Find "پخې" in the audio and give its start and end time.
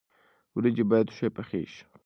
1.35-1.61